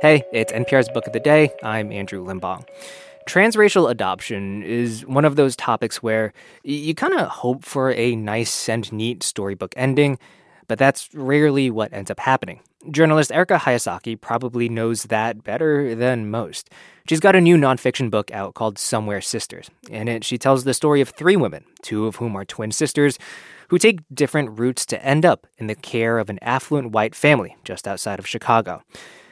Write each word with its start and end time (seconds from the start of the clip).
Hey, 0.00 0.22
it's 0.32 0.52
NPR's 0.52 0.88
Book 0.88 1.08
of 1.08 1.12
the 1.12 1.18
Day. 1.18 1.50
I'm 1.60 1.90
Andrew 1.90 2.24
Limbong. 2.24 2.64
Transracial 3.26 3.90
adoption 3.90 4.62
is 4.62 5.04
one 5.04 5.24
of 5.24 5.34
those 5.34 5.56
topics 5.56 6.00
where 6.00 6.32
you 6.62 6.94
kind 6.94 7.14
of 7.14 7.26
hope 7.26 7.64
for 7.64 7.90
a 7.90 8.14
nice 8.14 8.68
and 8.68 8.92
neat 8.92 9.24
storybook 9.24 9.74
ending, 9.76 10.16
but 10.68 10.78
that's 10.78 11.12
rarely 11.14 11.68
what 11.68 11.92
ends 11.92 12.12
up 12.12 12.20
happening. 12.20 12.60
Journalist 12.88 13.32
Erica 13.32 13.56
Hayasaki 13.56 14.20
probably 14.20 14.68
knows 14.68 15.02
that 15.04 15.42
better 15.42 15.96
than 15.96 16.30
most. 16.30 16.70
She's 17.08 17.18
got 17.18 17.34
a 17.34 17.40
new 17.40 17.56
nonfiction 17.56 18.08
book 18.08 18.30
out 18.30 18.54
called 18.54 18.78
Somewhere 18.78 19.20
Sisters. 19.20 19.68
In 19.90 20.06
it, 20.06 20.22
she 20.22 20.38
tells 20.38 20.62
the 20.62 20.74
story 20.74 21.00
of 21.00 21.08
three 21.08 21.34
women, 21.34 21.64
two 21.82 22.06
of 22.06 22.16
whom 22.16 22.36
are 22.36 22.44
twin 22.44 22.70
sisters, 22.70 23.18
who 23.66 23.78
take 23.78 23.98
different 24.14 24.60
routes 24.60 24.86
to 24.86 25.04
end 25.04 25.26
up 25.26 25.48
in 25.56 25.66
the 25.66 25.74
care 25.74 26.20
of 26.20 26.30
an 26.30 26.38
affluent 26.40 26.92
white 26.92 27.16
family 27.16 27.56
just 27.64 27.88
outside 27.88 28.20
of 28.20 28.28
Chicago. 28.28 28.84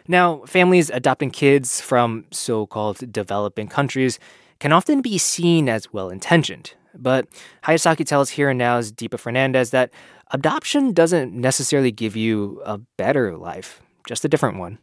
Now, 0.08 0.42
families 0.46 0.90
adopting 0.90 1.30
kids 1.30 1.80
from 1.80 2.26
so 2.30 2.66
called 2.66 3.12
developing 3.12 3.68
countries 3.68 4.18
can 4.58 4.72
often 4.72 5.02
be 5.02 5.18
seen 5.18 5.68
as 5.68 5.92
well 5.92 6.10
intentioned. 6.10 6.74
But 6.94 7.26
Hayasaki 7.64 8.06
tells 8.06 8.30
Here 8.30 8.48
and 8.48 8.58
Now's 8.58 8.92
Deepa 8.92 9.18
Fernandes 9.20 9.70
that 9.70 9.90
adoption 10.30 10.92
doesn't 10.92 11.34
necessarily 11.34 11.90
give 11.90 12.16
you 12.16 12.62
a 12.64 12.78
better 12.78 13.36
life, 13.36 13.82
just 14.06 14.24
a 14.24 14.28
different 14.28 14.58
one. 14.58 14.78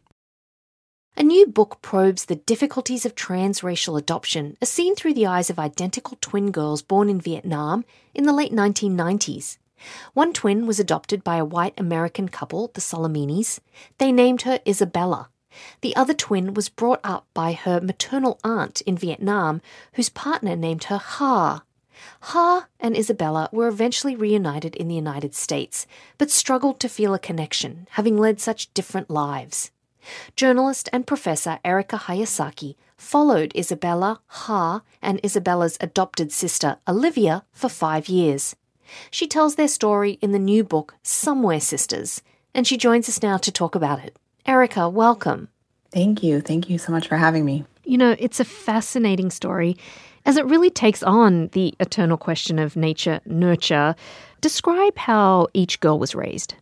A 1.16 1.22
new 1.22 1.46
book 1.46 1.78
probes 1.80 2.24
the 2.24 2.36
difficulties 2.36 3.06
of 3.06 3.14
transracial 3.14 3.96
adoption 3.96 4.56
as 4.60 4.68
seen 4.68 4.96
through 4.96 5.14
the 5.14 5.26
eyes 5.26 5.48
of 5.48 5.60
identical 5.60 6.18
twin 6.20 6.50
girls 6.50 6.82
born 6.82 7.08
in 7.08 7.20
Vietnam 7.20 7.84
in 8.14 8.24
the 8.24 8.32
late 8.32 8.52
1990s. 8.52 9.58
One 10.12 10.32
twin 10.32 10.66
was 10.66 10.80
adopted 10.80 11.24
by 11.24 11.36
a 11.36 11.44
white 11.44 11.74
American 11.78 12.28
couple, 12.28 12.70
the 12.74 12.80
Solimenes. 12.80 13.60
They 13.98 14.12
named 14.12 14.42
her 14.42 14.60
Isabella. 14.66 15.28
The 15.82 15.94
other 15.94 16.14
twin 16.14 16.54
was 16.54 16.68
brought 16.68 17.00
up 17.04 17.26
by 17.34 17.52
her 17.52 17.80
maternal 17.80 18.40
aunt 18.42 18.80
in 18.82 18.96
Vietnam, 18.96 19.60
whose 19.94 20.08
partner 20.08 20.56
named 20.56 20.84
her 20.84 20.98
Ha. 20.98 21.62
Ha 22.20 22.66
and 22.80 22.96
Isabella 22.96 23.48
were 23.52 23.68
eventually 23.68 24.16
reunited 24.16 24.74
in 24.76 24.88
the 24.88 24.94
United 24.94 25.34
States, 25.34 25.86
but 26.18 26.30
struggled 26.30 26.80
to 26.80 26.88
feel 26.88 27.14
a 27.14 27.18
connection, 27.18 27.86
having 27.92 28.18
led 28.18 28.40
such 28.40 28.72
different 28.74 29.10
lives. 29.10 29.70
Journalist 30.36 30.88
and 30.92 31.06
professor 31.06 31.58
Erica 31.64 31.96
Hayasaki 31.96 32.76
followed 32.96 33.56
Isabella, 33.56 34.20
Ha, 34.26 34.82
and 35.00 35.20
Isabella's 35.22 35.78
adopted 35.80 36.32
sister 36.32 36.78
Olivia 36.86 37.44
for 37.52 37.68
five 37.68 38.08
years. 38.08 38.56
She 39.10 39.26
tells 39.26 39.54
their 39.54 39.68
story 39.68 40.18
in 40.20 40.32
the 40.32 40.38
new 40.38 40.64
book 40.64 40.94
Somewhere 41.02 41.60
Sisters, 41.60 42.22
and 42.54 42.66
she 42.66 42.76
joins 42.76 43.08
us 43.08 43.22
now 43.22 43.36
to 43.38 43.52
talk 43.52 43.74
about 43.74 44.04
it. 44.04 44.16
Erica, 44.46 44.88
welcome. 44.88 45.48
Thank 45.90 46.22
you. 46.22 46.40
Thank 46.40 46.68
you 46.68 46.78
so 46.78 46.92
much 46.92 47.08
for 47.08 47.16
having 47.16 47.44
me. 47.44 47.64
You 47.84 47.98
know, 47.98 48.16
it's 48.18 48.40
a 48.40 48.44
fascinating 48.44 49.30
story 49.30 49.76
as 50.26 50.36
it 50.36 50.46
really 50.46 50.70
takes 50.70 51.02
on 51.02 51.48
the 51.48 51.74
eternal 51.80 52.16
question 52.16 52.58
of 52.58 52.76
nature 52.76 53.20
nurture. 53.26 53.94
Describe 54.40 54.96
how 54.96 55.48
each 55.54 55.80
girl 55.80 55.98
was 55.98 56.14
raised. 56.14 56.54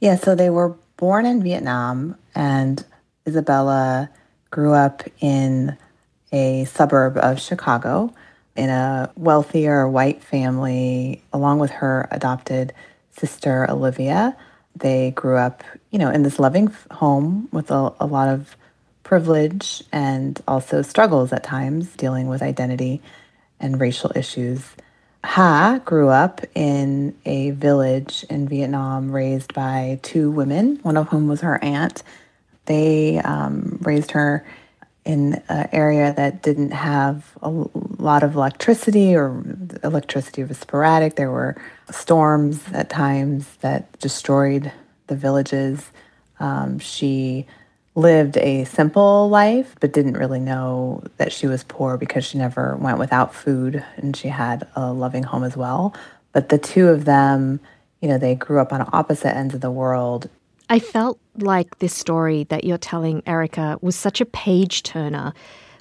Yeah, 0.00 0.16
so 0.16 0.34
they 0.34 0.50
were 0.50 0.76
born 0.96 1.26
in 1.26 1.42
Vietnam, 1.42 2.16
and 2.34 2.84
Isabella 3.26 4.10
grew 4.50 4.72
up 4.72 5.02
in 5.20 5.76
a 6.32 6.64
suburb 6.64 7.16
of 7.18 7.40
Chicago 7.40 8.12
in 8.56 8.70
a 8.70 9.10
wealthier 9.16 9.88
white 9.88 10.22
family, 10.22 11.22
along 11.32 11.58
with 11.58 11.70
her 11.70 12.08
adopted 12.10 12.72
sister, 13.10 13.70
Olivia. 13.70 14.36
They 14.74 15.12
grew 15.12 15.36
up, 15.36 15.64
you 15.90 15.98
know, 15.98 16.10
in 16.10 16.22
this 16.22 16.38
loving 16.38 16.74
home 16.90 17.48
with 17.52 17.70
a, 17.70 17.92
a 18.00 18.06
lot 18.06 18.28
of 18.28 18.56
privilege 19.02 19.82
and 19.92 20.40
also 20.48 20.82
struggles 20.82 21.32
at 21.32 21.44
times 21.44 21.94
dealing 21.96 22.28
with 22.28 22.42
identity 22.42 23.00
and 23.60 23.80
racial 23.80 24.12
issues. 24.14 24.74
Ha 25.24 25.80
grew 25.84 26.08
up 26.08 26.40
in 26.54 27.16
a 27.24 27.50
village 27.50 28.24
in 28.28 28.48
Vietnam 28.48 29.10
raised 29.10 29.54
by 29.54 29.98
two 30.02 30.30
women, 30.30 30.78
one 30.82 30.96
of 30.96 31.08
whom 31.08 31.26
was 31.26 31.40
her 31.40 31.62
aunt. 31.64 32.02
They 32.66 33.18
um, 33.18 33.78
raised 33.80 34.10
her 34.12 34.46
in 35.04 35.40
an 35.48 35.68
area 35.72 36.12
that 36.16 36.42
didn't 36.42 36.72
have 36.72 37.32
a 37.40 37.50
lot 38.06 38.22
of 38.22 38.34
electricity 38.34 39.14
or 39.14 39.42
electricity 39.82 40.44
was 40.44 40.58
sporadic. 40.58 41.16
There 41.16 41.30
were 41.30 41.56
storms 41.90 42.62
at 42.72 42.88
times 42.88 43.46
that 43.60 43.98
destroyed 44.00 44.72
the 45.08 45.16
villages. 45.16 45.90
Um, 46.40 46.78
she 46.78 47.46
lived 47.94 48.36
a 48.38 48.64
simple 48.64 49.28
life, 49.28 49.74
but 49.80 49.92
didn't 49.92 50.14
really 50.14 50.40
know 50.40 51.02
that 51.16 51.32
she 51.32 51.46
was 51.46 51.64
poor 51.64 51.96
because 51.96 52.24
she 52.24 52.38
never 52.38 52.76
went 52.76 52.98
without 52.98 53.34
food 53.34 53.84
and 53.96 54.16
she 54.16 54.28
had 54.28 54.66
a 54.76 54.92
loving 54.92 55.22
home 55.22 55.44
as 55.44 55.56
well. 55.56 55.94
But 56.32 56.48
the 56.48 56.58
two 56.58 56.88
of 56.88 57.04
them, 57.04 57.60
you 58.00 58.08
know, 58.08 58.18
they 58.18 58.34
grew 58.34 58.60
up 58.60 58.72
on 58.72 58.88
opposite 58.92 59.34
ends 59.36 59.54
of 59.54 59.60
the 59.60 59.70
world 59.70 60.28
I 60.68 60.80
felt 60.80 61.20
like 61.36 61.78
this 61.78 61.94
story 61.94 62.44
that 62.44 62.64
you're 62.64 62.78
telling, 62.78 63.22
Erica, 63.26 63.78
was 63.82 63.94
such 63.94 64.20
a 64.20 64.26
page 64.26 64.82
turner 64.82 65.32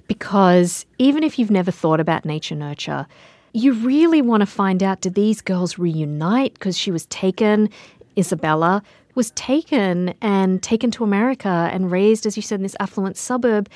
because 0.07 0.85
even 0.97 1.23
if 1.23 1.37
you've 1.39 1.51
never 1.51 1.71
thought 1.71 1.99
about 1.99 2.25
nature 2.25 2.55
nurture, 2.55 3.07
you 3.53 3.73
really 3.73 4.21
want 4.21 4.41
to 4.41 4.45
find 4.45 4.83
out 4.83 5.01
did 5.01 5.13
these 5.13 5.41
girls 5.41 5.77
reunite 5.77 6.53
because 6.55 6.77
she 6.77 6.91
was 6.91 7.05
taken, 7.07 7.69
Isabella 8.17 8.83
was 9.15 9.31
taken 9.31 10.13
and 10.21 10.61
taken 10.61 10.91
to 10.91 11.03
America 11.03 11.69
and 11.71 11.89
raised, 11.89 12.25
as 12.25 12.35
you 12.35 12.43
said, 12.43 12.59
in 12.59 12.63
this 12.63 12.75
affluent 12.79 13.17
suburb. 13.17 13.69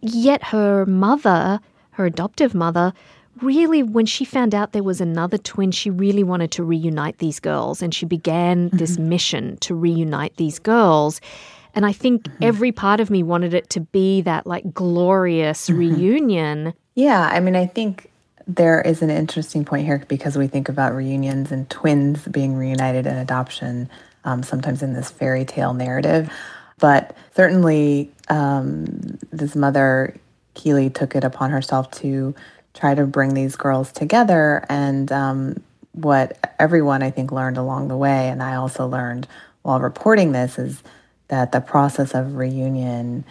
Yet 0.00 0.44
her 0.44 0.86
mother, 0.86 1.60
her 1.90 2.06
adoptive 2.06 2.54
mother, 2.54 2.92
really, 3.42 3.82
when 3.82 4.06
she 4.06 4.24
found 4.24 4.54
out 4.54 4.72
there 4.72 4.84
was 4.84 5.00
another 5.00 5.36
twin, 5.36 5.72
she 5.72 5.90
really 5.90 6.22
wanted 6.22 6.52
to 6.52 6.62
reunite 6.62 7.18
these 7.18 7.40
girls. 7.40 7.82
And 7.82 7.92
she 7.92 8.06
began 8.06 8.68
mm-hmm. 8.68 8.76
this 8.76 8.98
mission 8.98 9.56
to 9.58 9.74
reunite 9.74 10.36
these 10.36 10.58
girls. 10.60 11.20
And 11.78 11.86
I 11.86 11.92
think 11.92 12.24
mm-hmm. 12.24 12.42
every 12.42 12.72
part 12.72 12.98
of 12.98 13.08
me 13.08 13.22
wanted 13.22 13.54
it 13.54 13.70
to 13.70 13.80
be 13.80 14.20
that 14.22 14.48
like 14.48 14.74
glorious 14.74 15.68
mm-hmm. 15.68 15.78
reunion. 15.78 16.74
Yeah. 16.96 17.30
I 17.32 17.38
mean, 17.38 17.54
I 17.54 17.66
think 17.66 18.10
there 18.48 18.80
is 18.80 19.00
an 19.00 19.10
interesting 19.10 19.64
point 19.64 19.86
here 19.86 20.04
because 20.08 20.36
we 20.36 20.48
think 20.48 20.68
about 20.68 20.92
reunions 20.92 21.52
and 21.52 21.70
twins 21.70 22.26
being 22.26 22.56
reunited 22.56 23.06
in 23.06 23.16
adoption, 23.16 23.88
um, 24.24 24.42
sometimes 24.42 24.82
in 24.82 24.92
this 24.92 25.08
fairy 25.08 25.44
tale 25.44 25.72
narrative. 25.72 26.32
But 26.80 27.16
certainly, 27.36 28.10
um, 28.28 29.16
this 29.30 29.54
mother, 29.54 30.16
Keely, 30.54 30.90
took 30.90 31.14
it 31.14 31.22
upon 31.22 31.52
herself 31.52 31.92
to 31.92 32.34
try 32.74 32.96
to 32.96 33.06
bring 33.06 33.34
these 33.34 33.54
girls 33.54 33.92
together. 33.92 34.66
And 34.68 35.12
um, 35.12 35.62
what 35.92 36.56
everyone, 36.58 37.04
I 37.04 37.12
think, 37.12 37.30
learned 37.30 37.56
along 37.56 37.86
the 37.86 37.96
way, 37.96 38.30
and 38.30 38.42
I 38.42 38.56
also 38.56 38.84
learned 38.84 39.28
while 39.62 39.78
reporting 39.78 40.32
this, 40.32 40.58
is 40.58 40.82
that 41.28 41.52
the 41.52 41.60
process 41.60 42.14
of 42.14 42.36
reunion 42.36 43.24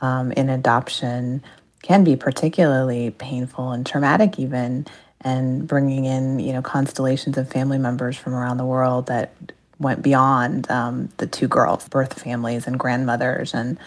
um, 0.00 0.32
in 0.32 0.48
adoption 0.48 1.42
can 1.82 2.04
be 2.04 2.16
particularly 2.16 3.10
painful 3.10 3.72
and 3.72 3.86
traumatic, 3.86 4.38
even, 4.38 4.86
and 5.22 5.66
bringing 5.66 6.04
in, 6.04 6.38
you 6.38 6.52
know, 6.52 6.62
constellations 6.62 7.36
of 7.36 7.50
family 7.50 7.78
members 7.78 8.16
from 8.16 8.34
around 8.34 8.56
the 8.56 8.64
world 8.64 9.06
that 9.06 9.32
went 9.78 10.02
beyond 10.02 10.70
um, 10.70 11.08
the 11.16 11.26
two 11.26 11.48
girls' 11.48 11.88
birth 11.88 12.22
families 12.22 12.66
and 12.66 12.78
grandmothers. 12.78 13.54
And 13.54 13.78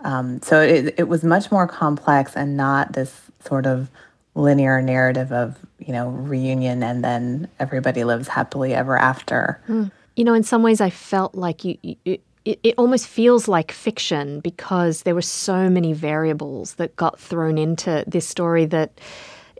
um, 0.00 0.42
so 0.42 0.60
it, 0.60 0.94
it 0.98 1.08
was 1.08 1.24
much 1.24 1.50
more 1.50 1.66
complex 1.66 2.36
and 2.36 2.56
not 2.56 2.92
this 2.92 3.22
sort 3.44 3.66
of 3.66 3.88
linear 4.34 4.82
narrative 4.82 5.32
of 5.32 5.56
you 5.78 5.94
know 5.94 6.10
reunion 6.10 6.82
and 6.82 7.02
then 7.02 7.48
everybody 7.58 8.04
lives 8.04 8.28
happily 8.28 8.74
ever 8.74 8.96
after. 8.96 9.60
Mm. 9.68 9.90
You 10.16 10.24
know, 10.24 10.34
in 10.34 10.42
some 10.42 10.62
ways, 10.62 10.80
I 10.80 10.90
felt 10.90 11.34
like 11.34 11.64
you. 11.64 11.78
you 11.82 12.18
it, 12.46 12.60
it 12.62 12.74
almost 12.78 13.06
feels 13.06 13.48
like 13.48 13.72
fiction 13.72 14.40
because 14.40 15.02
there 15.02 15.14
were 15.14 15.22
so 15.22 15.68
many 15.68 15.92
variables 15.92 16.74
that 16.74 16.96
got 16.96 17.18
thrown 17.18 17.58
into 17.58 18.04
this 18.06 18.26
story 18.26 18.64
that 18.66 18.98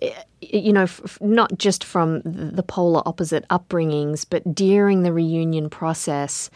eh, 0.01 0.13
you 0.41 0.73
know, 0.73 0.87
not 1.21 1.59
just 1.59 1.83
from 1.83 2.21
the 2.23 2.63
polar 2.63 3.03
opposite 3.07 3.47
upbringings, 3.49 4.25
but 4.29 4.55
during 4.55 5.03
the 5.03 5.13
reunion 5.13 5.69
process, 5.69 6.51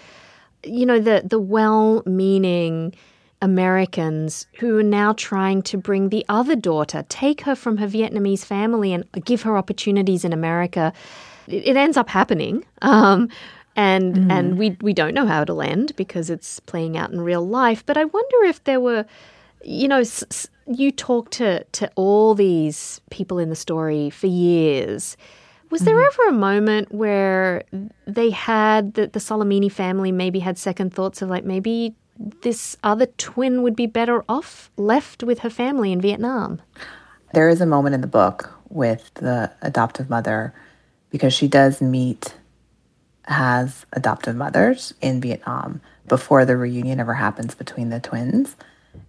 you 0.62 0.86
know, 0.86 1.00
the 1.00 1.22
the 1.24 1.40
well-meaning 1.40 2.94
Americans 3.42 4.46
who 4.58 4.78
are 4.78 4.84
now 4.84 5.14
trying 5.14 5.62
to 5.62 5.78
bring 5.78 6.10
the 6.10 6.24
other 6.28 6.54
daughter, 6.54 7.04
take 7.08 7.40
her 7.40 7.54
from 7.54 7.78
her 7.78 7.86
Vietnamese 7.86 8.44
family 8.44 8.92
and 8.92 9.04
give 9.24 9.42
her 9.42 9.56
opportunities 9.56 10.24
in 10.24 10.32
America. 10.32 10.92
It, 11.48 11.68
it 11.68 11.76
ends 11.76 11.96
up 11.96 12.08
happening. 12.08 12.64
Um, 12.82 13.30
and 13.80 14.14
mm. 14.14 14.30
and 14.30 14.58
we 14.58 14.76
we 14.82 14.92
don't 14.92 15.14
know 15.14 15.26
how 15.26 15.40
it'll 15.42 15.62
end 15.62 15.96
because 15.96 16.28
it's 16.28 16.60
playing 16.60 16.98
out 16.98 17.10
in 17.10 17.20
real 17.22 17.46
life. 17.46 17.84
But 17.86 17.96
I 17.96 18.04
wonder 18.04 18.44
if 18.44 18.62
there 18.64 18.80
were, 18.80 19.06
you 19.64 19.88
know, 19.88 20.00
s- 20.00 20.24
s- 20.30 20.48
you 20.66 20.92
talked 20.92 21.32
to 21.34 21.64
to 21.64 21.90
all 21.96 22.34
these 22.34 23.00
people 23.10 23.38
in 23.38 23.48
the 23.48 23.56
story 23.56 24.10
for 24.10 24.26
years. 24.26 25.16
Was 25.70 25.82
there 25.82 25.96
mm. 25.96 26.06
ever 26.06 26.28
a 26.28 26.32
moment 26.32 26.92
where 26.92 27.62
they 28.06 28.30
had 28.30 28.94
the 28.94 29.06
the 29.06 29.20
Solimene 29.20 29.72
family 29.72 30.12
maybe 30.12 30.40
had 30.40 30.58
second 30.58 30.92
thoughts 30.92 31.22
of 31.22 31.30
like 31.30 31.44
maybe 31.44 31.94
this 32.42 32.76
other 32.84 33.06
twin 33.16 33.62
would 33.62 33.76
be 33.76 33.86
better 33.86 34.24
off 34.28 34.70
left 34.76 35.22
with 35.22 35.38
her 35.38 35.50
family 35.50 35.90
in 35.90 36.02
Vietnam. 36.02 36.60
There 37.32 37.48
is 37.48 37.62
a 37.62 37.66
moment 37.66 37.94
in 37.94 38.02
the 38.02 38.12
book 38.20 38.52
with 38.68 39.10
the 39.14 39.50
adoptive 39.62 40.10
mother 40.10 40.52
because 41.10 41.32
she 41.32 41.48
does 41.48 41.80
meet 41.80 42.34
has 43.30 43.86
adoptive 43.92 44.36
mothers 44.36 44.94
in 45.00 45.20
Vietnam 45.20 45.80
before 46.08 46.44
the 46.44 46.56
reunion 46.56 47.00
ever 47.00 47.14
happens 47.14 47.54
between 47.54 47.90
the 47.90 48.00
twins. 48.00 48.56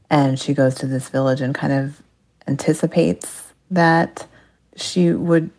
And 0.10 0.40
she 0.40 0.54
goes 0.54 0.76
to 0.76 0.88
this 0.88 1.10
village 1.10 1.42
and 1.42 1.56
kind 1.56 1.74
of 1.74 2.02
anticipates 2.48 3.54
that 3.72 4.28
she 4.76 5.12
would 5.12 5.50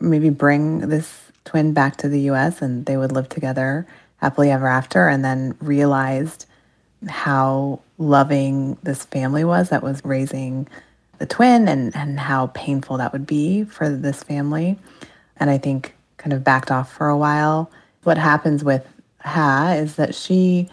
maybe 0.00 0.30
bring 0.30 0.88
this 0.88 1.32
twin 1.44 1.72
back 1.72 1.96
to 1.96 2.08
the 2.08 2.20
US 2.30 2.62
and 2.62 2.86
they 2.86 2.96
would 2.96 3.12
live 3.12 3.28
together 3.28 3.86
happily 4.16 4.50
ever 4.50 4.68
after 4.68 5.08
and 5.08 5.24
then 5.24 5.56
realized 5.60 6.46
how 7.08 7.80
loving 7.98 8.78
this 8.82 9.04
family 9.04 9.44
was 9.44 9.70
that 9.70 9.82
was 9.82 10.04
raising 10.04 10.68
the 11.18 11.26
twin 11.26 11.66
and, 11.68 11.94
and 11.96 12.20
how 12.20 12.48
painful 12.48 12.98
that 12.98 13.12
would 13.12 13.26
be 13.26 13.64
for 13.64 13.88
this 13.88 14.22
family. 14.22 14.78
And 15.36 15.50
I 15.50 15.58
think 15.58 15.94
kind 16.16 16.32
of 16.32 16.44
backed 16.44 16.70
off 16.70 16.92
for 16.92 17.08
a 17.08 17.16
while. 17.16 17.70
What 18.04 18.18
happens 18.18 18.64
with 18.64 18.86
Ha 19.20 19.74
is 19.76 19.96
that 19.96 20.14
she, 20.14 20.68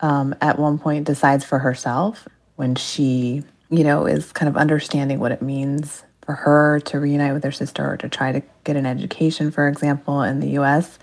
um, 0.00 0.34
at 0.40 0.58
one 0.58 0.78
point, 0.78 1.06
decides 1.06 1.44
for 1.44 1.58
herself 1.58 2.26
when 2.56 2.74
she, 2.74 3.42
you 3.70 3.84
know, 3.84 4.06
is 4.06 4.32
kind 4.32 4.48
of 4.48 4.56
understanding 4.56 5.18
what 5.18 5.32
it 5.32 5.42
means 5.42 6.02
for 6.24 6.34
her 6.34 6.80
to 6.80 6.98
reunite 6.98 7.34
with 7.34 7.44
her 7.44 7.52
sister 7.52 7.92
or 7.92 7.96
to 7.98 8.08
try 8.08 8.32
to 8.32 8.42
get 8.64 8.76
an 8.76 8.86
education, 8.86 9.50
for 9.50 9.68
example, 9.68 10.22
in 10.22 10.40
the 10.40 10.50
US, 10.60 10.98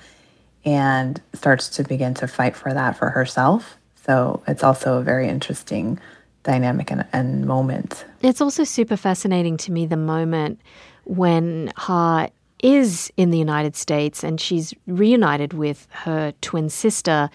and 0.66 1.22
starts 1.34 1.70
to 1.70 1.84
begin 1.84 2.14
to 2.16 2.28
fight 2.28 2.56
for 2.56 2.74
that 2.74 2.98
for 2.98 3.10
herself. 3.10 3.78
So 4.06 4.42
it's 4.48 4.64
also 4.64 4.98
a 4.98 5.04
very 5.04 5.28
interesting 5.28 6.00
dynamic 6.44 6.92
and, 6.92 7.06
and 7.14 7.46
moment. 7.46 8.06
It's 8.22 8.42
also 8.42 8.64
super 8.64 8.98
fascinating 8.98 9.58
to 9.58 9.72
me 9.72 9.86
the 9.86 9.98
moment 9.98 10.60
when 11.04 11.72
Ha 11.78 12.30
is 12.64 13.12
in 13.18 13.32
the 13.32 13.38
United 13.38 13.76
States 13.76 14.24
and 14.24 14.40
she's 14.40 14.74
reunited 14.88 15.54
with 15.54 15.88
her 15.92 16.34
twin 16.42 16.70
sister. 16.70 17.30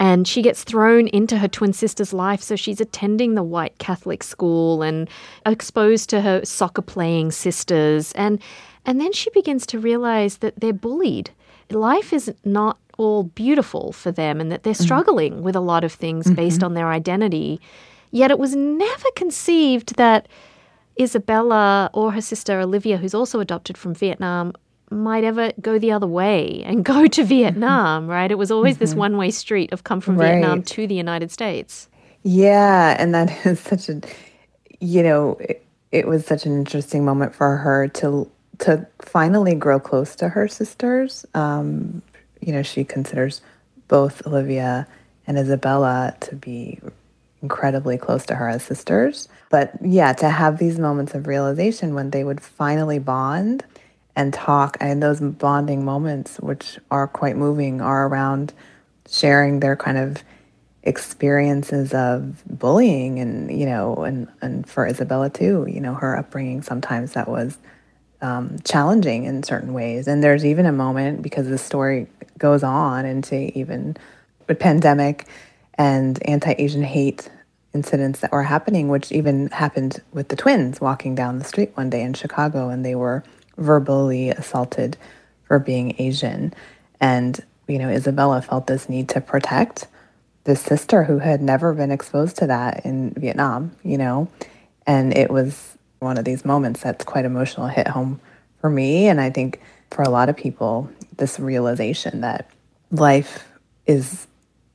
And 0.00 0.28
she 0.28 0.42
gets 0.42 0.62
thrown 0.62 1.08
into 1.08 1.38
her 1.38 1.48
twin 1.48 1.72
sister's 1.72 2.12
life. 2.12 2.40
So 2.40 2.54
she's 2.54 2.80
attending 2.80 3.34
the 3.34 3.42
white 3.42 3.78
Catholic 3.78 4.22
school 4.22 4.82
and 4.82 5.08
exposed 5.44 6.08
to 6.10 6.20
her 6.20 6.44
soccer 6.44 6.82
playing 6.82 7.32
sisters. 7.32 8.12
And, 8.12 8.40
and 8.86 9.00
then 9.00 9.12
she 9.12 9.30
begins 9.30 9.66
to 9.66 9.80
realize 9.80 10.38
that 10.38 10.60
they're 10.60 10.72
bullied. 10.72 11.30
Life 11.70 12.12
is 12.12 12.32
not 12.44 12.78
all 12.96 13.24
beautiful 13.24 13.92
for 13.92 14.12
them 14.12 14.40
and 14.40 14.52
that 14.52 14.62
they're 14.62 14.72
mm-hmm. 14.72 14.82
struggling 14.82 15.32
mm-hmm. 15.34 15.42
with 15.42 15.56
a 15.56 15.60
lot 15.60 15.84
of 15.84 15.92
things 15.92 16.26
mm-hmm. 16.26 16.34
based 16.34 16.62
on 16.62 16.74
their 16.74 16.90
identity. 16.90 17.60
Yet 18.10 18.30
it 18.30 18.38
was 18.38 18.54
never 18.54 19.10
conceived 19.16 19.96
that 19.96 20.28
Isabella 21.00 21.90
or 21.92 22.12
her 22.12 22.20
sister 22.20 22.60
Olivia, 22.60 22.96
who's 22.96 23.14
also 23.14 23.40
adopted 23.40 23.78
from 23.78 23.94
Vietnam, 23.94 24.52
might 24.90 25.24
ever 25.24 25.52
go 25.60 25.78
the 25.78 25.92
other 25.92 26.06
way 26.06 26.62
and 26.64 26.84
go 26.84 27.06
to. 27.06 27.24
Vietnam, 27.28 28.08
right? 28.08 28.30
It 28.30 28.38
was 28.38 28.50
always 28.50 28.76
mm-hmm. 28.76 28.84
this 28.84 28.94
one 28.94 29.16
way 29.16 29.30
street 29.30 29.72
of 29.72 29.84
come 29.84 30.00
from 30.00 30.16
right. 30.16 30.32
Vietnam 30.32 30.62
to 30.62 30.86
the 30.86 30.94
United 30.94 31.30
States. 31.30 31.88
Yeah, 32.22 32.96
and 32.98 33.14
that 33.14 33.30
is 33.46 33.60
such 33.60 33.88
a, 33.88 34.00
you 34.80 35.02
know, 35.02 35.36
it, 35.40 35.64
it 35.92 36.06
was 36.06 36.26
such 36.26 36.46
an 36.46 36.52
interesting 36.52 37.04
moment 37.04 37.34
for 37.34 37.56
her 37.56 37.88
to 37.88 38.30
to 38.58 38.84
finally 39.02 39.54
grow 39.54 39.78
close 39.78 40.16
to 40.16 40.28
her 40.28 40.48
sisters. 40.48 41.24
Um, 41.34 42.02
you 42.40 42.52
know, 42.52 42.62
she 42.62 42.82
considers 42.82 43.40
both 43.86 44.26
Olivia 44.26 44.86
and 45.26 45.38
Isabella 45.38 46.16
to 46.20 46.34
be 46.34 46.80
incredibly 47.42 47.96
close 47.96 48.26
to 48.26 48.34
her 48.34 48.48
as 48.48 48.62
sisters. 48.62 49.28
But 49.50 49.72
yeah, 49.82 50.12
to 50.14 50.28
have 50.28 50.58
these 50.58 50.78
moments 50.78 51.14
of 51.14 51.26
realization 51.26 51.94
when 51.94 52.10
they 52.10 52.24
would 52.24 52.40
finally 52.40 52.98
bond 52.98 53.64
and 54.16 54.34
talk, 54.34 54.76
and 54.80 55.02
those 55.02 55.20
bonding 55.20 55.84
moments, 55.84 56.38
which 56.38 56.78
are 56.90 57.06
quite 57.06 57.36
moving, 57.36 57.80
are 57.80 58.08
around 58.08 58.52
sharing 59.08 59.60
their 59.60 59.76
kind 59.76 59.96
of 59.96 60.22
experiences 60.84 61.92
of 61.92 62.42
bullying 62.46 63.18
and 63.18 63.50
you 63.50 63.66
know 63.66 63.96
and 64.04 64.28
and 64.40 64.66
for 64.66 64.86
Isabella 64.86 65.28
too 65.28 65.66
you 65.68 65.80
know 65.80 65.92
her 65.92 66.16
upbringing 66.16 66.62
sometimes 66.62 67.12
that 67.12 67.28
was 67.28 67.58
um, 68.22 68.56
challenging 68.64 69.24
in 69.24 69.42
certain 69.42 69.74
ways 69.74 70.06
and 70.08 70.22
there's 70.22 70.46
even 70.46 70.66
a 70.66 70.72
moment 70.72 71.20
because 71.20 71.48
the 71.48 71.58
story 71.58 72.06
goes 72.38 72.62
on 72.62 73.04
into 73.04 73.56
even 73.58 73.96
a 74.48 74.54
pandemic 74.54 75.26
and 75.78 76.22
anti-Asian 76.28 76.82
hate 76.82 77.30
incidents 77.72 78.20
that 78.20 78.32
were 78.32 78.42
happening, 78.42 78.88
which 78.88 79.12
even 79.12 79.48
happened 79.48 80.02
with 80.12 80.28
the 80.28 80.36
twins 80.36 80.80
walking 80.80 81.14
down 81.14 81.38
the 81.38 81.44
street 81.44 81.70
one 81.74 81.88
day 81.88 82.02
in 82.02 82.12
Chicago, 82.14 82.68
and 82.68 82.84
they 82.84 82.94
were 82.94 83.22
verbally 83.56 84.30
assaulted 84.30 84.96
for 85.44 85.58
being 85.58 85.94
Asian. 85.98 86.52
And, 87.00 87.40
you 87.66 87.78
know, 87.78 87.88
Isabella 87.88 88.42
felt 88.42 88.66
this 88.66 88.88
need 88.88 89.08
to 89.10 89.20
protect 89.20 89.86
this 90.44 90.60
sister 90.60 91.04
who 91.04 91.18
had 91.18 91.42
never 91.42 91.74
been 91.74 91.90
exposed 91.90 92.36
to 92.38 92.46
that 92.46 92.84
in 92.84 93.12
Vietnam, 93.12 93.72
you 93.82 93.98
know. 93.98 94.28
And 94.86 95.16
it 95.16 95.30
was 95.30 95.76
one 95.98 96.16
of 96.16 96.24
these 96.24 96.44
moments 96.44 96.80
that's 96.80 97.04
quite 97.04 97.24
emotional, 97.24 97.66
hit 97.66 97.88
home 97.88 98.20
for 98.60 98.70
me. 98.70 99.08
And 99.08 99.20
I 99.20 99.30
think 99.30 99.60
for 99.90 100.02
a 100.02 100.08
lot 100.08 100.28
of 100.28 100.36
people, 100.36 100.88
this 101.16 101.38
realization 101.38 102.22
that 102.22 102.48
life 102.90 103.46
is 103.86 104.27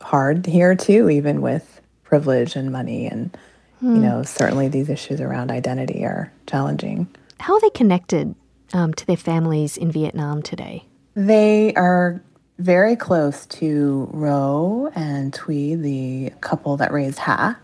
hard 0.03 0.45
here 0.45 0.75
too, 0.75 1.09
even 1.09 1.41
with 1.41 1.81
privilege 2.03 2.55
and 2.55 2.71
money. 2.71 3.07
And, 3.07 3.35
hmm. 3.79 3.95
you 3.95 4.01
know, 4.01 4.23
certainly 4.23 4.67
these 4.67 4.89
issues 4.89 5.19
around 5.19 5.51
identity 5.51 6.05
are 6.05 6.31
challenging. 6.47 7.07
How 7.39 7.55
are 7.55 7.61
they 7.61 7.69
connected 7.71 8.35
um, 8.73 8.93
to 8.93 9.05
their 9.05 9.17
families 9.17 9.77
in 9.77 9.91
Vietnam 9.91 10.41
today? 10.41 10.85
They 11.15 11.73
are 11.75 12.21
very 12.59 12.95
close 12.95 13.45
to 13.47 14.07
Ro 14.11 14.91
and 14.95 15.33
Thuy, 15.33 15.79
the 15.79 16.31
couple 16.41 16.77
that 16.77 16.91
raised 16.91 17.19
Ha, 17.19 17.57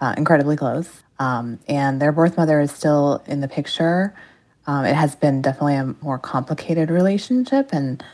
uh, 0.00 0.14
incredibly 0.16 0.56
close. 0.56 1.02
Um, 1.18 1.58
and 1.66 2.00
their 2.00 2.12
birth 2.12 2.36
mother 2.36 2.60
is 2.60 2.70
still 2.70 3.22
in 3.26 3.40
the 3.40 3.48
picture. 3.48 4.14
Um, 4.66 4.84
it 4.84 4.94
has 4.94 5.16
been 5.16 5.42
definitely 5.42 5.76
a 5.76 5.94
more 6.02 6.18
complicated 6.18 6.90
relationship, 6.90 7.70
and 7.72 8.04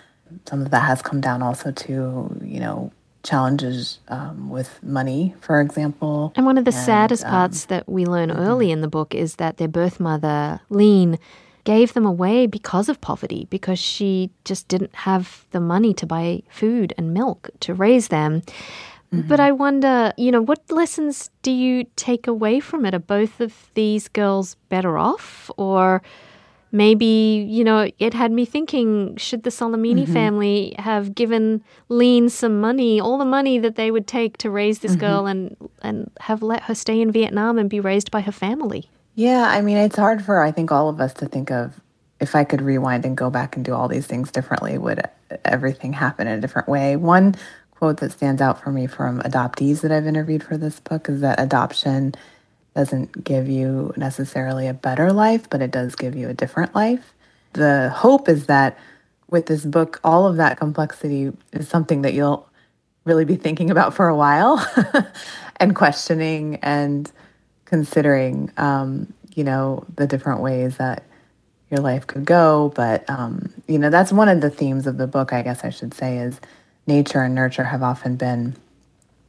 some 0.46 0.62
of 0.62 0.70
that 0.70 0.84
has 0.86 1.02
come 1.02 1.20
down 1.20 1.42
also 1.42 1.72
to, 1.72 2.36
you 2.42 2.60
know, 2.60 2.92
challenges 3.24 3.98
um, 4.08 4.50
with 4.50 4.80
money, 4.82 5.34
for 5.40 5.60
example. 5.60 6.32
And 6.36 6.46
one 6.46 6.58
of 6.58 6.64
the 6.64 6.74
and, 6.74 6.84
saddest 6.84 7.24
um, 7.24 7.30
parts 7.30 7.64
that 7.66 7.88
we 7.88 8.06
learn 8.06 8.28
mm-hmm. 8.28 8.40
early 8.40 8.70
in 8.70 8.80
the 8.82 8.88
book 8.88 9.14
is 9.14 9.36
that 9.36 9.56
their 9.56 9.68
birth 9.68 9.98
mother, 9.98 10.60
Lean, 10.68 11.18
gave 11.64 11.94
them 11.94 12.06
away 12.06 12.46
because 12.46 12.88
of 12.88 13.00
poverty, 13.00 13.46
because 13.50 13.78
she 13.78 14.30
just 14.44 14.68
didn't 14.68 14.94
have 14.94 15.46
the 15.50 15.60
money 15.60 15.94
to 15.94 16.06
buy 16.06 16.42
food 16.50 16.92
and 16.98 17.14
milk 17.14 17.50
to 17.60 17.74
raise 17.74 18.08
them. 18.08 18.42
Mm-hmm. 19.12 19.28
But 19.28 19.40
I 19.40 19.52
wonder, 19.52 20.12
you 20.16 20.30
know, 20.30 20.42
what 20.42 20.60
lessons 20.70 21.30
do 21.42 21.50
you 21.50 21.84
take 21.96 22.26
away 22.26 22.60
from 22.60 22.84
it? 22.84 22.94
Are 22.94 22.98
both 22.98 23.40
of 23.40 23.70
these 23.74 24.08
girls 24.08 24.56
better 24.68 24.98
off? 24.98 25.50
Or 25.56 26.02
maybe, 26.74 27.46
you 27.48 27.62
know, 27.62 27.88
it 28.00 28.12
had 28.12 28.32
me 28.32 28.44
thinking 28.44 29.16
should 29.16 29.44
the 29.44 29.50
Solimene 29.50 30.02
mm-hmm. 30.02 30.12
family 30.12 30.74
have 30.78 31.14
given 31.14 31.62
Lean 31.88 32.28
some 32.28 32.60
money, 32.60 33.00
all 33.00 33.16
the 33.16 33.24
money 33.24 33.60
that 33.60 33.76
they 33.76 33.92
would 33.92 34.08
take 34.08 34.36
to 34.38 34.50
raise 34.50 34.80
this 34.80 34.92
mm-hmm. 34.92 35.00
girl 35.00 35.26
and 35.26 35.56
and 35.82 36.10
have 36.20 36.42
let 36.42 36.64
her 36.64 36.74
stay 36.74 37.00
in 37.00 37.12
Vietnam 37.12 37.58
and 37.58 37.70
be 37.70 37.78
raised 37.80 38.10
by 38.10 38.20
her 38.20 38.32
family? 38.32 38.90
Yeah, 39.14 39.46
I 39.48 39.60
mean, 39.60 39.76
it's 39.76 39.96
hard 39.96 40.24
for 40.24 40.42
I 40.42 40.50
think 40.50 40.72
all 40.72 40.88
of 40.88 41.00
us 41.00 41.14
to 41.14 41.26
think 41.26 41.50
of 41.50 41.80
if 42.20 42.34
I 42.34 42.42
could 42.42 42.60
rewind 42.60 43.06
and 43.06 43.16
go 43.16 43.30
back 43.30 43.54
and 43.54 43.64
do 43.64 43.72
all 43.72 43.86
these 43.86 44.06
things 44.06 44.32
differently, 44.32 44.76
would 44.76 45.00
everything 45.44 45.92
happen 45.92 46.26
in 46.26 46.38
a 46.38 46.40
different 46.40 46.68
way? 46.68 46.96
One 46.96 47.36
quote 47.70 47.98
that 47.98 48.12
stands 48.12 48.40
out 48.42 48.60
for 48.60 48.70
me 48.70 48.86
from 48.88 49.20
adoptees 49.20 49.80
that 49.82 49.92
I've 49.92 50.06
interviewed 50.06 50.42
for 50.42 50.56
this 50.56 50.80
book 50.80 51.08
is 51.08 51.20
that 51.20 51.40
adoption 51.40 52.14
doesn't 52.74 53.24
give 53.24 53.48
you 53.48 53.92
necessarily 53.96 54.66
a 54.66 54.74
better 54.74 55.12
life, 55.12 55.48
but 55.48 55.62
it 55.62 55.70
does 55.70 55.94
give 55.94 56.16
you 56.16 56.28
a 56.28 56.34
different 56.34 56.74
life. 56.74 57.14
The 57.52 57.90
hope 57.90 58.28
is 58.28 58.46
that 58.46 58.78
with 59.30 59.46
this 59.46 59.64
book, 59.64 60.00
all 60.02 60.26
of 60.26 60.36
that 60.36 60.58
complexity 60.58 61.32
is 61.52 61.68
something 61.68 62.02
that 62.02 62.14
you'll 62.14 62.48
really 63.04 63.24
be 63.24 63.36
thinking 63.36 63.70
about 63.70 63.94
for 63.94 64.08
a 64.08 64.16
while 64.16 64.64
and 65.56 65.74
questioning 65.74 66.56
and 66.62 67.10
considering, 67.64 68.50
um, 68.56 69.12
you 69.34 69.44
know, 69.44 69.84
the 69.96 70.06
different 70.06 70.40
ways 70.40 70.76
that 70.78 71.04
your 71.70 71.80
life 71.80 72.06
could 72.06 72.24
go. 72.24 72.72
But, 72.74 73.08
um, 73.08 73.52
you 73.68 73.78
know, 73.78 73.90
that's 73.90 74.12
one 74.12 74.28
of 74.28 74.40
the 74.40 74.50
themes 74.50 74.86
of 74.86 74.96
the 74.96 75.06
book, 75.06 75.32
I 75.32 75.42
guess 75.42 75.64
I 75.64 75.70
should 75.70 75.94
say, 75.94 76.18
is 76.18 76.40
nature 76.86 77.22
and 77.22 77.34
nurture 77.34 77.64
have 77.64 77.82
often 77.82 78.16
been 78.16 78.56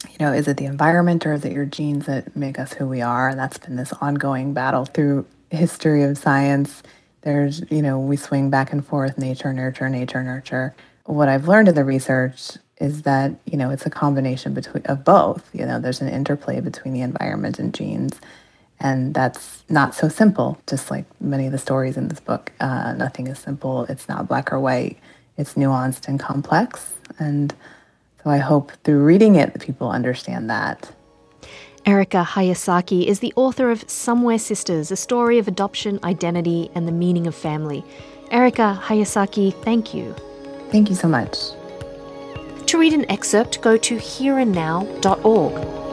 you 0.10 0.18
know, 0.20 0.32
is 0.32 0.48
it 0.48 0.58
the 0.58 0.66
environment 0.66 1.26
or 1.26 1.34
is 1.34 1.46
it 1.46 1.52
your 1.52 1.66
genes 1.66 2.06
that 2.06 2.36
make 2.36 2.60
us 2.60 2.74
who 2.74 2.88
we 2.88 3.02
are? 3.02 3.30
And 3.30 3.40
that's 3.40 3.58
been 3.58 3.76
this 3.76 3.94
ongoing 3.94 4.54
battle 4.54 4.86
through 4.86 5.26
history 5.50 6.04
of 6.04 6.18
science. 6.18 6.84
There's, 7.22 7.64
you 7.72 7.82
know, 7.82 8.00
we 8.00 8.18
swing 8.18 8.50
back 8.50 8.72
and 8.72 8.86
forth 8.86 9.18
nature, 9.18 9.52
nurture, 9.54 9.90
nature, 9.90 10.24
nurture. 10.24 10.76
What 11.06 11.30
I've 11.30 11.48
learned 11.48 11.68
in 11.68 11.76
the 11.76 11.84
research 11.84 12.52
is 12.80 13.04
that, 13.04 13.32
you 13.46 13.58
know, 13.58 13.70
it's 13.70 13.86
a 13.86 13.90
combination 13.90 14.54
between 14.54 14.86
of 14.86 15.04
both. 15.04 15.50
You 15.54 15.66
know, 15.66 15.80
there's 15.80 16.02
an 16.02 16.10
interplay 16.10 16.60
between 16.60 16.94
the 16.94 17.02
environment 17.02 17.60
and 17.60 17.74
genes. 17.74 18.20
And 18.80 19.14
that's 19.14 19.64
not 19.70 19.96
so 19.96 20.10
simple, 20.10 20.60
just 20.68 20.92
like 20.92 21.06
many 21.22 21.46
of 21.46 21.52
the 21.52 21.58
stories 21.58 21.96
in 21.96 22.10
this 22.10 22.20
book. 22.20 22.52
Uh, 22.60 22.94
nothing 22.94 23.28
is 23.28 23.40
simple. 23.40 23.86
It's 23.86 24.10
not 24.10 24.28
black 24.28 24.52
or 24.52 24.60
white. 24.60 24.98
It's 25.38 25.54
nuanced 25.54 26.08
and 26.08 26.20
complex. 26.20 26.94
And 27.18 27.54
so 28.26 28.32
I 28.32 28.38
hope 28.40 28.72
through 28.84 29.04
reading 29.04 29.36
it, 29.36 29.60
people 29.60 29.92
understand 29.92 30.50
that. 30.50 30.92
Erica 31.86 32.26
Hayasaki 32.28 33.06
is 33.06 33.20
the 33.20 33.32
author 33.36 33.70
of 33.70 33.88
Somewhere 33.88 34.40
Sisters, 34.40 34.90
a 34.90 34.96
story 34.96 35.38
of 35.38 35.48
adoption, 35.48 36.00
identity, 36.04 36.72
and 36.74 36.88
the 36.88 36.92
meaning 36.92 37.28
of 37.28 37.36
family. 37.36 37.86
Erica 38.32 38.82
Hayasaki, 38.84 39.54
thank 39.64 39.94
you. 39.94 40.16
Thank 40.72 40.90
you 40.90 40.96
so 40.96 41.08
much. 41.08 41.38
To 42.66 42.80
read 42.80 42.94
an 42.94 43.10
excerpt, 43.12 43.62
go 43.62 43.78
to 43.78 43.96
hereandnow.org. 43.98 45.85